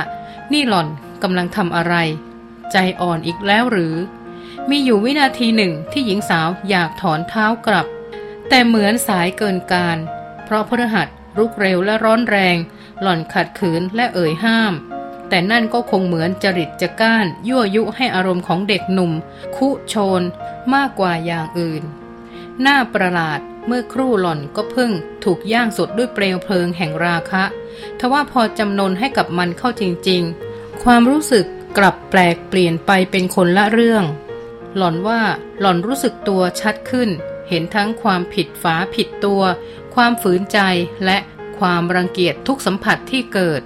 [0.53, 0.89] นี่หล่อน
[1.23, 1.95] กำลังทำอะไร
[2.73, 3.95] ใจอ่อนอีกแล้วหรือ
[4.71, 7.87] มีอยู่วินาทีหนึ่งที่หญิงสาวอยากถอนเท้ากลับ
[8.49, 9.99] แต่เหมือนสายเกินการ
[10.45, 12.57] เพราะพฤหัสรุกเร็วและร้อนแรง
[13.03, 14.75] หล่อนขัดขืนและเอ่ยห้าม
[15.29, 19.13] แต่นั่นก็คงเหมือนจริตจะก้าน ยั่วยุให้อารมณ์ของเด็กหนุ่ม
[19.57, 20.23] คุโชน
[20.75, 21.83] มากกว่าอย่างอื่น
[22.61, 24.93] หน้าประหลาดเมื่อครู่หล่อนก็เพิ่ง
[25.25, 27.45] ถูกย่างสดด้วยเปลวเพลิงแห่งราคะ
[27.99, 31.45] ทว่าพอจำนนให้กับมันเข้าจริง ๆ ความรู้สึก
[31.79, 34.05] กลับแปลกเปลี่ยนไปเป็นคนละเรื่อง
[34.77, 35.21] หล่อนว่า
[35.61, 37.11] หล่อนรู้สึกตัวชัดขึ้น
[37.49, 39.43] เห็นทั้งความผิดฝาผิดตัว
[39.95, 40.59] ความฝืนใจ
[41.05, 41.19] และ
[41.59, 43.63] ความรังเกียจทุกสัมผัสที่เกิด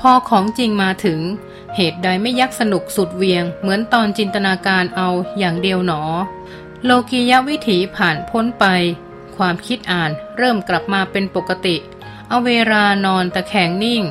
[0.00, 1.20] พอของจริงมาถึง
[1.76, 6.02] เหตุใดไม่ยักสนุกสุดเวียง เหมือนตอนจินตนาการเอาอย่างเดียวหนอ
[6.84, 8.64] โลกียวิถีผ่านพ้นไป
[9.36, 11.76] ความคิดอ่านเริ่มกลับมาเป็นปกติ
[12.28, 14.02] เอาเวลานอนตะแคงนิ่ง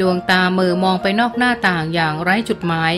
[0.00, 2.92] ดวงตาเมือมองไปนอกหน้าต่างอย่างไร้จุดหมาย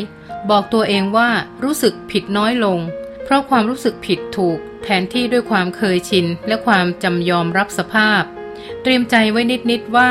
[0.51, 1.31] บอกตัวเองว่า
[1.63, 2.79] รู้สึกผิดน้อยลง
[3.27, 8.23] เพราะความรู้สึกผิดถูกแทนที่ด้วยความเคยชินและความจำยอมรับสภาพ
[8.83, 10.11] เตรียมใจไว้นิดๆว่า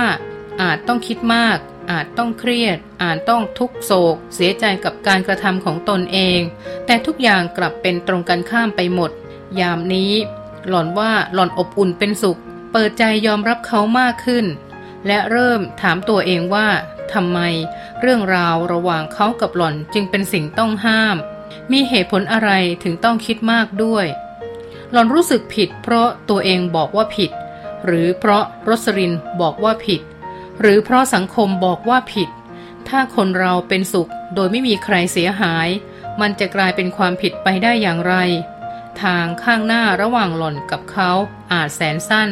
[0.62, 1.58] อาจต้องคิดมาก
[1.92, 6.40] อาจต้องเครียด อาจต้องทุกโศก เสียใจกับการกระทำของตนเอง
[6.86, 9.12] แต่ทุกอย่างกลับเป็นตรงกันข้ามไปหมด
[9.60, 10.14] ยามนี้
[10.68, 12.40] หล่อนว่าหล่อนอบอุ่นเป็นสุข
[12.72, 14.46] เปิดใจยอมรับเขามากขึ้น
[15.08, 16.68] และเริ่มถามตัวเองว่า
[17.14, 17.40] ทำไม
[18.02, 21.18] เรื่องราวระหว่างเขากับหล่อนจึงเป็นสิ่งต้องห้าม
[21.72, 22.52] มีเหตุผลอะไร
[22.84, 24.06] ถึงต้องคิดมากด้วย
[24.92, 27.32] หล่อนรู้สึกผิด เพราะตัวเองบอกว่าผิด
[27.86, 30.02] หรือเพราะรสรินบอกว่าผิด
[30.62, 32.30] หรือเพราะสังคมบอกว่าผิด
[32.88, 35.68] ถ้าคนเราเป็นสุขโดยไม่มีใครเสียหาย
[36.22, 38.16] มันจะกลายเป็นความผิดไปได้อย่างไร
[39.02, 41.12] ทางข้างหน้าระหว่างหล่อนกับเขา
[41.52, 42.30] อาจแสนสั้น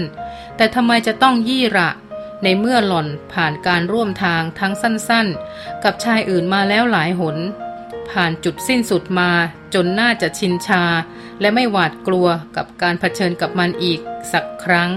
[0.55, 1.89] แต่ทำไมจะต้องยี่ระ
[2.43, 7.37] ในเมื่อหล่อนผ่านการร่วมทางทั้งสั้นๆ กับชายอื่นมาแล้วหลายหน
[8.13, 9.31] ผ่านจุดสิ้นสุดมา
[9.73, 10.83] จนน่าจะชินชา
[11.41, 13.99] และไม่หวาดกลัวกับการเผชิญกับมันอีก
[14.31, 14.89] สักครั้ง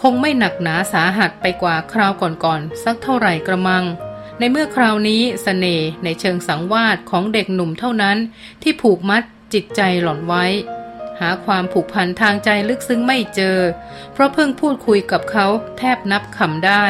[0.00, 3.84] คงไม่หนักหนาสาหัสไปกว่าคราวก่อนๆสักเท่าไหร่กระมัง
[4.38, 8.16] ในเมื่อคราวนี้สเสน่ห์ในเชิงสังวาสของเด็กหนุ่มเท่านั้น
[8.62, 10.44] ที่ผูกมัดจิตใจหล่อนไว้
[11.20, 13.58] หาความผูกพันทางใจลึกซึ้งไม่เจอ
[14.12, 15.46] เพราะเพิ่งพูดคุยกับเขา
[15.78, 16.86] แทบนับคำได้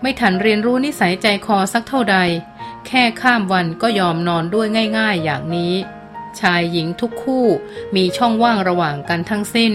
[0.00, 2.18] ไม่ทันเรียนรู้นิสัยใจคอสักเท่าใด
[2.86, 4.66] แค่ข้ามวันก็ยอมนอนด้วย
[4.98, 5.74] ง่ายๆอย่างนี้
[6.40, 7.46] ชายหญิงทุกคู่
[7.96, 9.72] มีช่องว่างระหว่างกันทั้งสิ้น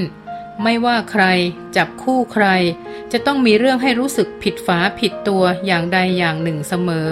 [0.64, 1.24] ไม่ว่าใคร
[1.76, 2.46] จับคู่ใคร
[3.12, 7.10] จะต้องมีเรื่องให้รู้สึกผิดฝาผิดตัวอย่างใดอย่างหนึ่งเสมอ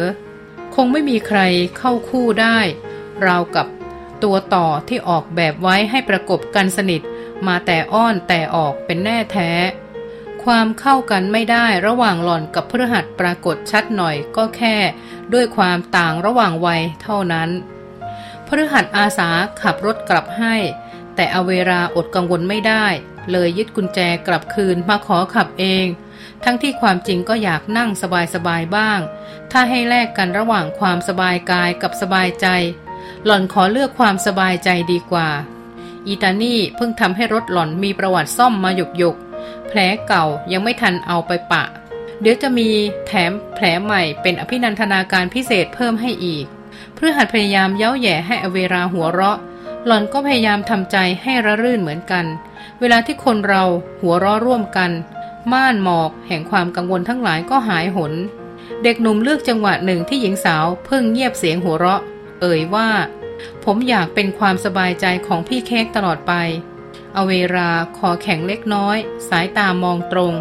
[0.76, 1.40] คงไม่มีใคร
[1.78, 2.58] เข้าคู่ได้
[3.26, 3.68] ราวกับ
[4.24, 7.02] ตัวต่อที่ออกแบบไว้ให้ประกบกันสนิท
[7.48, 9.52] มาแต่อ้อนแต่ออกเป็นแน่แท้
[10.46, 14.76] ความเข้ากันไม่ได้ระหว่างหล่อนกับพฤหัสปรากฏชัดหน่อยก็แค่
[15.34, 17.50] ด้วยความต่างระหว่างวัยเท่านั้น
[18.48, 19.30] พฤหัสอาสา
[19.62, 20.56] ขับรถกลับให้
[21.16, 22.86] แต่เอาเวลาอดกังวลไม่ได้
[23.32, 25.86] เลยยึดกุญแจกลับคืนมาขอขับเอง
[26.44, 27.90] ทั้งที่ความจริงก็อยากนั่ง
[28.34, 29.00] สบายๆบ้าง
[29.52, 32.48] ถ้าให้แลกกันระหว่างความสบายกายกับสบายใจ
[33.26, 35.30] หล่อนขอเลือกความสบายใจดีกว่า
[36.08, 39.16] อีตานี่เพิ่งทำให้รถหล่อนมีประวัติซ่อมมาหยกหยก
[39.68, 41.64] แผลเก่ายังไม่ทันเอาไปปะ
[42.22, 42.70] เดี๋ยวจะมี
[43.08, 46.46] แถมแผลใหม่เป็นอภินันทนาการพิเศษเพิ่มให้อีก
[46.96, 49.38] เพื่อหัดพยายามเย้าแย่ให้อเวราหัวเราะ
[49.86, 52.26] หล่อนก็พยายามทำใจให้ระรื่นเหมือนกัน
[52.80, 53.64] เวลาที่คนเรา
[54.02, 54.92] หัวเราะร่วมกัน
[55.52, 58.14] ม่านหมอกแห่งความกังวลทั้งหลายก็หายหน
[58.84, 62.02] เด็กหนุ่มเลือกจังหวะหนึ่งที่หญิงสาวเพิ่งเงียบเสียงหัวเราะ
[62.42, 62.90] เอ่ยว่า
[63.64, 66.34] ผมอยากเป็นความสบายใจของพี่เค้กตลอดไป
[67.16, 68.98] อาเวลาคอแข็งเล็กน้อย
[69.30, 70.34] สายตามองตรง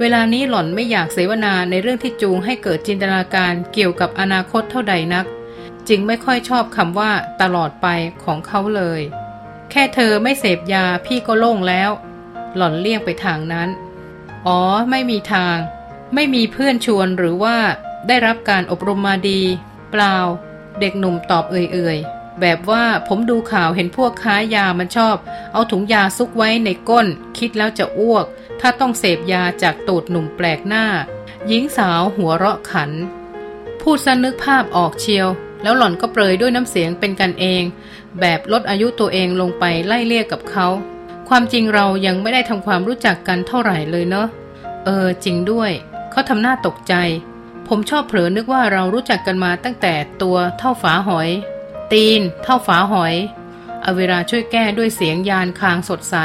[0.00, 5.28] เวลานี้หล่อนไม่อยากเสวนาในเรื่องที่จูงให้เกิดจินตนาการเกี่ยวกับอนาคตเท่าใดนักจ
[5.88, 7.86] จึงไม่ค่อยชอบคำว่าตลอดไป
[8.24, 9.00] ของเขาเลย
[9.70, 11.90] แค่เธอไม่เสพยาพี่ก็โล่งแล้ว
[12.56, 13.68] หล่อนเลี่ยงไปทางนั้น
[14.46, 15.56] อ๋อ ไม่มีทาง
[16.14, 17.56] ไม่มีเพื่อนชวนหรือว่า
[18.08, 19.40] ได้รับการอบรมมาดี
[19.90, 20.16] เปล่า
[20.80, 25.16] เด็กหนุ่มตอบเอื่อยๆ แบบว่าผมดูข่าวเห็นพวกค้ายามันชอบ
[25.52, 27.06] เอาถุงยาซุกไว้ในก้น
[27.38, 28.26] คิดแล้วจะอ้วก
[28.60, 30.86] ถ้าต้องเสพยาจากตูดหนุ่มแปลกหน้า
[31.46, 32.90] หญิงสาวหัวเราะขัน
[33.80, 35.28] พูดสนึกภาพออกเชียว
[35.62, 37.62] แล้วหล่อนก็เปรยด้วยน้ำเสียงเป็นกันเอง
[38.20, 40.66] แบบลดอายุตัวเองลงไปไล่เลี่ยกับเขา
[41.28, 44.28] ความจริงเรายังไม่ได้ทำความรู้จักกันเท่าไหร่เลยเนอะ
[44.84, 45.70] เออ จริงด้วย
[46.10, 46.94] เขาทำหน้าตกใจ
[47.68, 51.28] ผมชอบเผลอนึกว่าเรารู้จักกันมาตั้งแต่ตัวเท่าฝาหอย
[51.92, 53.14] ตีน เท่าฝาหอย
[53.84, 56.16] อเวราช่วยแก้ด้วยเสียงยานคางสดใส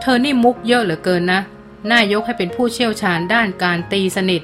[0.00, 1.40] เธอนี่มุกเยอะเหลือเกินนะ
[1.90, 4.42] น่ายกให้เป็นผู้เชี่ยวชาญด้านการตีสนิท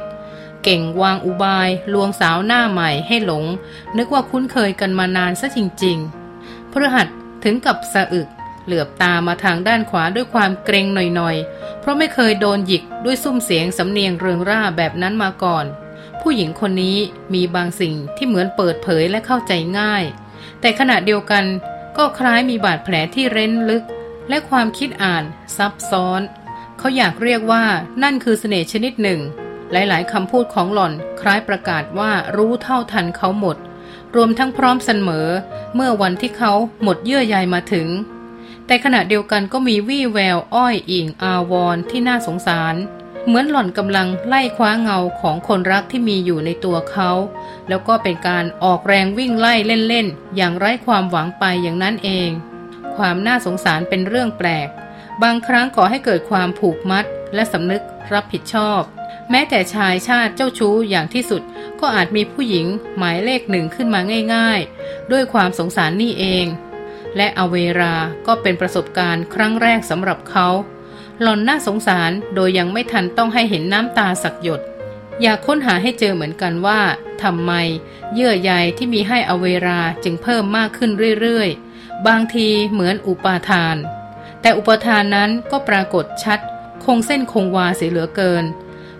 [0.65, 3.45] เก่งวางอุบาย ลวงสาวหน้าใหม่ให้หลง
[3.97, 7.09] นึกว่าคุ้นเคยกันมานานซะจริงๆพฤหัส
[7.45, 8.29] ถึงกับสะอึก
[8.65, 15.65] เหลือบตามาทางด้านขวาด้วยความเกรงหน่อยๆ เพราะไม่เคยโดนหยิกด้วยซุ้มเสียงสำเนียงเริงร่าแบบนั้นมาก่อน
[16.21, 16.99] ผู้หญิงคนนี้
[17.35, 20.05] มีบางสิ่งที่เหมือนเปิดเผยและเข้าใจง่าย
[20.61, 21.45] แต่ขณะเดียวกัน
[21.97, 23.85] ก็คล้ายมีบาดแผลที่เร้นลึก
[24.29, 25.25] และความคิดอ่าน
[25.57, 26.21] ซับซ้อน
[26.79, 27.65] เขาอยากเรียกว่า
[28.03, 29.21] นั่นคือเสน่ห์ชนิดหนึ่ง
[29.73, 33.57] หลายๆคำพูดของหล่อนคล้ายประกาศว่ารู้เท่าทันเขาหมด
[34.15, 35.29] รวมทั้งพร้อมเสมอ
[35.75, 36.53] เมื่อวันที่เขา
[36.83, 37.89] หมดเยื่อใยมาถึง
[38.67, 42.75] แต่ขณะเดียวกันก็มีวี่แววอ้อยอิงอาวรที่น่าสงสาร
[43.27, 47.11] เหมือนหล่อนกำลังไล่คว้าเงาของคนรักที่มีอยู่ในตัวเขา
[47.69, 52.31] แล้วก็เป็นการออกแรงวิ่งไล่เล่นๆ อย่างไร้ความหวังไปอย่างนั้นเอง
[52.97, 54.69] ความน่าสงสารเป็นเรื่องแปลก
[55.23, 57.83] บางครั้งก่อให้เกิดความผูกมัด และสำนึก
[58.13, 58.81] รับผิดชอบ
[59.31, 61.43] แม้แต่ชายชาติเจ้าชู้อย่างที่สุด
[61.81, 64.01] ก็อาจมีผู้หญิงหมายเลขหนึ่งขึ้นมา
[64.35, 66.47] ง่ายๆ ด้วยความสงสารนี่เอง
[67.17, 67.95] และอเวรา
[68.27, 70.49] ก็เป็นประสบการณ์ครั้งแรกสำหรับเขา
[71.23, 74.61] หล่อนน่าสงสารโดยยังไม่ทันต้องให้เห็นน้ำตาสักหยด
[75.23, 76.81] อยากค้นหาให้เจอเหมือนกันว่า
[77.23, 77.53] ทำไม
[78.15, 83.77] เยื่อใยที่มีให้อเวราจึงเพิ่มมากขึ้นเรื่อยๆ บางทีเหมือนอุปาทาน
[84.41, 86.39] แต่อุปทานนั้นก็ปรากฏชัด
[86.85, 88.45] คงเส้นคงวาเสียเหลือเกิน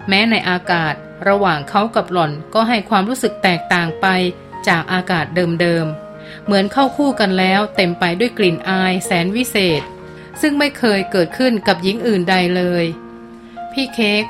[0.09, 0.95] แม้ในอากาศ
[1.29, 4.07] ระหว่างเขากับหล่อนก็ให้ความรู้สึกแตกต่างไป
[4.69, 5.27] จากอากาศ
[5.61, 9.83] เดิมๆ เหมือนเข้าคู่กันแล้วเต็มไปด้วยกลิ่นอายแสนวิเศษ
[10.41, 12.85] ซึ่งไม่เคยเกิดขึ้นกับหญิงอื่นใดเลย
[13.73, 14.25] พี่เค้ก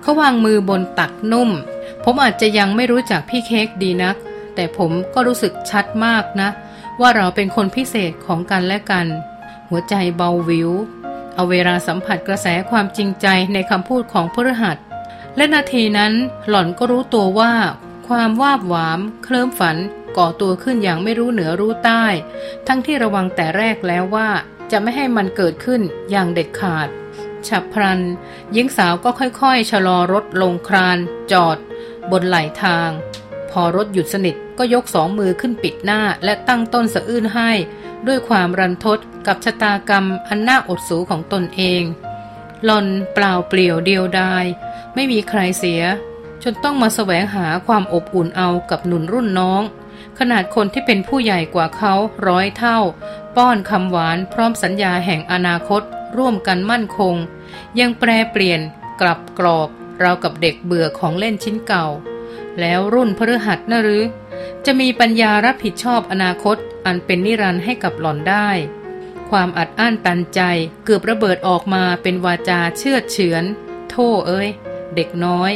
[0.00, 1.50] เขาวางมือบนตักนุ่ม
[2.04, 4.16] ผมอาจจะยังไม่รู้จักพี่เค้กดีนัก
[4.54, 6.48] แต่ผมก็รู้สึกชัดมากนะ
[7.00, 9.06] ว่าเราเป็นคนพิเศษของกันและกัน
[9.68, 10.70] หัวใจเบาวิว
[11.34, 14.76] เอาเวลาสัมผัสกระแสความจริงใจในคำพูดของพฤหัส
[15.36, 16.12] และนาทีนั้น
[16.48, 17.52] หล่อนก็รู้ตัวว่า
[18.08, 19.76] ความวาบหวาม เคลิ้มฝัน
[20.16, 22.04] ก่อตัวขึ้นอย่างไม่รู้เหนือรู้ใต้
[22.66, 24.28] ทั้งที่ระวังแต่แรกแล้วว่า
[24.70, 26.88] จะไม่ให้มันเกิดขึ้นอย่างเด็ดขาด
[27.48, 28.00] ฉับพลัน
[28.52, 30.98] หญิงสาวก็ค่อยๆ ชะลอรถลงคราน
[31.32, 31.58] จอด
[32.10, 32.90] บนไหลทาง
[33.50, 37.50] พอรถหยุดสนิทก็ยกสองมือขึ้นปิดหน้าและตั้งต้นสะอื้นให้
[38.06, 41.82] ด้วยความรันทดกับชะตากรรมอันน่าอดสูของตนเอง
[42.64, 44.44] หลอนเปล่าเปลี่ยวเดียวดาย
[44.94, 45.82] ไม่มีใครเสีย
[46.42, 49.62] จนต้องมาแสวงหาความอบอุ่นเอากับหนุนรุ่นน้อง
[50.18, 51.94] ขนาดคนที่เป็นผู้ใหญ่กว่าเขา
[52.28, 52.78] ร้อยเท่า
[53.36, 55.82] ป้อนคำหวานพร้อมสัญญาแห่งอนาคต
[56.16, 57.14] ร่วมกันมั่นคง
[57.80, 58.60] ยังแปรเปลี่ยน
[59.00, 59.68] กลับกรอก
[60.00, 61.86] เรากับเด็กเบื่อของเล่นชิ้นเก่า
[62.60, 64.02] แล้วรุ่นพฤหัสนะหรือ
[64.66, 68.48] จะมีปัญญารับผิดชอบอนาคต อันเป็นนิรันดร์ให้กับหล่อนได้
[69.30, 70.40] ความอัดอั้นตันใจ
[70.84, 73.44] เกือบระเบิดออกมาเป็นวาจาเชื่อเฉือน
[73.90, 74.48] โธ่เอ้ย
[74.94, 75.52] เด็กน้อย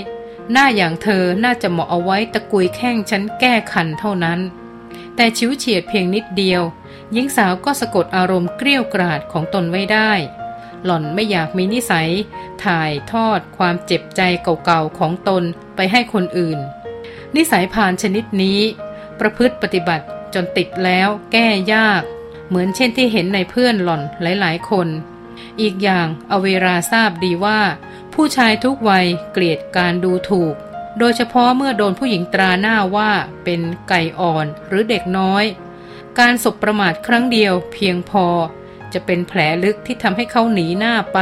[0.53, 4.41] หน้าอย่างเธอน่าจะเหมาะเอาไว้ตะกุยแข้งฉันแก้ขันเท่านั้น
[5.17, 6.63] แต่ชิวเฉียดเพียงนิดเดียว
[7.13, 10.13] หญิงสาวก็สะกดอารมณ์เกลี้ยวกราดของตนไว้ได้
[10.85, 12.11] หล่อนไม่อยากมีนิสัย
[12.65, 15.43] ถ่ายทอดความเจ็บใจเก่าๆของตน
[15.77, 16.59] ไปให้คนอื่น
[17.37, 18.61] นิสัยผ่านชนิดนี้
[19.21, 22.03] ประพฤติปฏิบัติจนติดแล้วแก้ยาก
[22.49, 24.89] เหมือนเช่นที่เห็นในเพื่อนหล่อนหลายๆ คน
[25.61, 27.61] อีกอย่างอเวราทราบดีว่า
[28.15, 30.55] ผู้ชายทุกวัยเกลียดการดูถูก
[30.99, 33.11] โดยเฉพาะเมื่อโดนผู้หญิงตราหน้าว่า
[33.45, 35.45] เป็นไก่อ่อนหรือเด็กน้อย
[36.19, 38.27] การสบประมาทครั้งเดียวเพียงพอ
[38.93, 41.19] จะเป็นแผลลึกที่ทำให้เขาหนีหน้าไป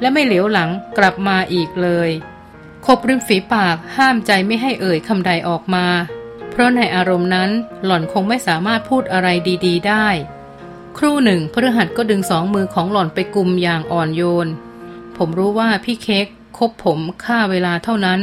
[0.00, 2.10] และไม่เหลียวหลังกลับมาอีกเลย
[2.86, 5.86] ขบริมฝีปากห้ามใจไม่ให้เอ่ยคำใดออกมา
[6.50, 7.50] เพราะในอารมณ์นั้น
[7.84, 9.28] หล่อนคงไม่สามารถพูดอะไร
[9.66, 10.06] ดี ๆ ได้
[10.96, 14.48] ครู่หนึ่งพฤหัสก็ดึงสองมือของหล่อนไปกุมอย่างอ่อนโยน
[15.16, 16.26] ผมรู้ว่าพี่เค้ก
[16.58, 18.20] คบผมค่าเวลาเท่านั้น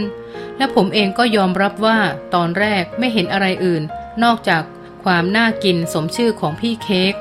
[0.57, 1.97] และผมเองก็ยอมรับว่า
[2.33, 3.83] ตอนแรกไม่เห็นอะไรอื่น
[4.23, 4.63] นอกจาก
[5.03, 7.13] ควความน่ากินสมชื่อของพี่เค้ก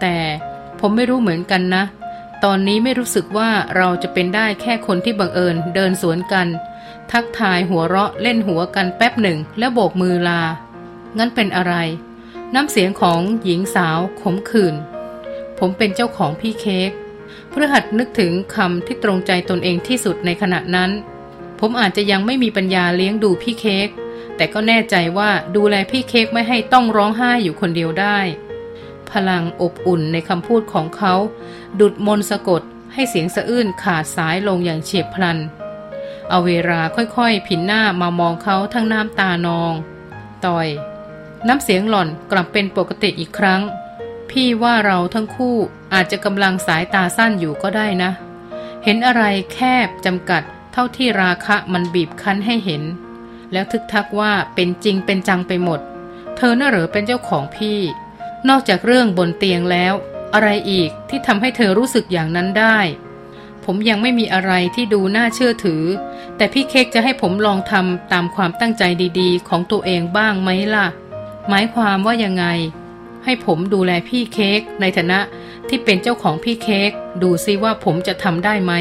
[0.00, 0.16] แต่
[0.80, 1.84] ผมไม่รู้เหมือนกันนะ
[2.44, 6.46] ตอนนี้ไม่รู้สึกว่าเราจะเป็นได้แค่คนที่บังเอิญเดินสวนกัน
[7.12, 10.40] ทักทายหัวเราะเล่นหัวกันแป๊บหนึ่งแล้วโบกมือลา
[11.18, 11.74] งั้นเป็นอะไร
[12.54, 14.74] น้ำเสียงของหญิงสาวขมขื่น
[15.58, 16.90] ผมเป็นเจ้าของพี่เค้ก
[17.50, 20.90] เพื่อหัดนึกถึงคำที่ตรงใจตนเองที่สุดในขณะนั้น
[21.60, 23.88] ผมอาจจะยังไม่มีปัญญาเลี้ยงดูพี่เค้ก
[24.36, 28.18] แต่ก็แน่ใจว่าดูแลพี่เค้กไม่ให้ต้องร้องไห้อยู่คนเดียวได้
[29.10, 31.14] พลังอบอุ่นในคำพูดของเขา
[31.80, 32.62] ดุดมนต์สะกด
[32.94, 35.38] ให้เสียงสะอื้นขาดสายลงอย่างเฉียบพลัน
[36.30, 39.72] เอาเวลาค่อยๆ ผินหน้ามามองเขาทั้งน้ำตานอง
[40.46, 40.68] ต่อย
[41.48, 43.62] น้ำเสียงหล่อนกลับเป็นปกติอีกครั้ง
[44.30, 45.56] พี่ว่าเราทั้งคู่
[45.94, 48.10] อาจจะกำลังสายตาสั้นอยู่ก็ได้นะ
[48.84, 49.22] เห็นอะไร
[49.52, 52.82] แคบจำกัดเท่าที่ราคะมันบีบคั้นให้เห็น
[53.52, 55.80] แล้วทึกทักว่าเป็นจริงเป็นจังไปหมด
[56.36, 57.78] เธอน่าเหรอเป็นเจ้าของพี่
[58.48, 59.94] นอกจากเรื่องบนเตียงแล้ว
[60.34, 62.78] อะไรอีกที่ทำให้เธอรู้สึกอย่างนั้นได้
[63.64, 65.82] ผมยังไม่มีอะไรที่ดูน่าเชื่อถือ
[66.36, 68.82] แต่พี่เค้กจะให้ผมลองทำตามความตั้งใจ
[69.20, 70.86] ดีๆ ของตัวเองบ้างไหมล่ะ
[71.48, 72.44] หมายความว่ายังไง
[73.24, 75.20] ให้ผมดูแลพี่เค้กในฐานะ
[75.68, 76.90] ที่เป็นเจ้าของพี่เค้ก
[77.22, 78.72] ดูซิว่าผมจะทำได้ไหม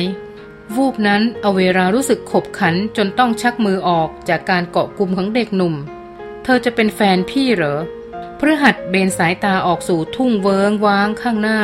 [0.75, 5.75] วูบนั้นเอาเวลารู้สึกขบขันจนต้องชักมือออกจากการเกาะกลุ่มของเด็กหนุ่ม
[6.43, 7.79] เธอจะเป็นแฟนพี่เหรอ
[8.37, 11.59] พฤหัสเบนสายตาออกสู่ทุ่งเวิงว้างข้างหน้า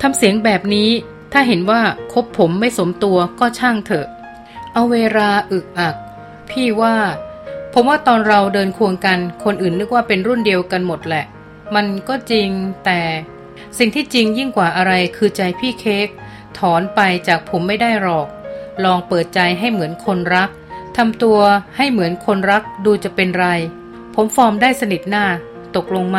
[0.00, 0.90] ทำเสียงแบบนี้
[1.32, 4.06] ถ้าเห็นว่าคบผมไม่สมตัวก็ช่างเถอะ
[4.72, 5.96] เอาเวลาอึกอัก
[6.50, 6.96] พี่ว่า
[7.74, 11.24] ผมว่าตอนเราเดินควงกัน คนอื่นนึกว่าเป็นรุ่นเดียวกันหมดแหละ
[11.74, 12.48] มันก็จริง
[12.84, 13.00] แต่
[13.78, 16.08] สิ่งที่จริงยิ่งกว่าอะไรคือใจพี่เค้ก
[16.58, 18.26] ถอนไปจากผมไม่ได้หรอก
[18.84, 20.50] ลองเปิดใจให้เหมือนคนรัก
[20.96, 21.40] ทำตัว
[21.76, 23.46] ให้เหมือนคนรักดูจะเป็นไร
[24.14, 25.24] ผมฟอร์มได้สนิทหน้า
[25.76, 26.18] ตกลงไหม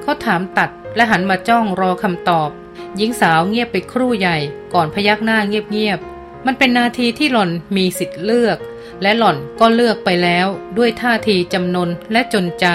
[0.00, 2.50] เขาถามตัดและหันมาจ้องรอคำตอบ
[2.96, 4.36] หญิงสาวเงียบไปครู่ใหญ่
[4.74, 8.58] ก่อนพยักหน้าเงียบๆ มันเป็นนาทีที่หล่อนมีสิทธิ์เลือก
[9.02, 12.66] และหล่อนก็เลือกไปแล้วด้วยท่าทีจำนนและจนใจ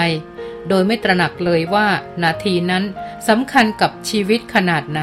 [0.68, 1.88] โดยไม่ตระหนักเลยว่า
[2.22, 2.84] นาทีนั้น
[3.28, 5.02] สำคัญกับชีวิตขนาดไหน